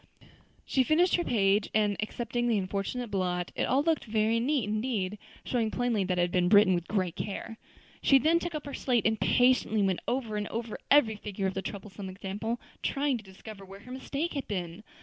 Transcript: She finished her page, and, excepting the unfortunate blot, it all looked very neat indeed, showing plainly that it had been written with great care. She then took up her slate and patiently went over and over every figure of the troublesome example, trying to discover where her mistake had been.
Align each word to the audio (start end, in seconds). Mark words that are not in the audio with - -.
She 0.65 0.83
finished 0.83 1.15
her 1.17 1.23
page, 1.23 1.69
and, 1.75 1.95
excepting 1.99 2.47
the 2.47 2.57
unfortunate 2.57 3.11
blot, 3.11 3.51
it 3.55 3.65
all 3.65 3.83
looked 3.83 4.05
very 4.05 4.39
neat 4.39 4.63
indeed, 4.67 5.19
showing 5.45 5.69
plainly 5.69 6.03
that 6.05 6.17
it 6.17 6.21
had 6.23 6.31
been 6.31 6.49
written 6.49 6.73
with 6.73 6.87
great 6.87 7.15
care. 7.15 7.59
She 8.01 8.17
then 8.17 8.39
took 8.39 8.55
up 8.55 8.65
her 8.65 8.73
slate 8.73 9.05
and 9.05 9.21
patiently 9.21 9.83
went 9.83 9.99
over 10.07 10.37
and 10.37 10.47
over 10.47 10.79
every 10.89 11.17
figure 11.17 11.45
of 11.45 11.53
the 11.53 11.61
troublesome 11.61 12.09
example, 12.09 12.59
trying 12.81 13.19
to 13.19 13.23
discover 13.23 13.63
where 13.63 13.81
her 13.81 13.91
mistake 13.91 14.33
had 14.33 14.47
been. 14.47 14.81